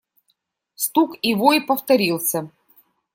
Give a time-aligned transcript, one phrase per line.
[0.75, 2.49] Стук и вой повторился.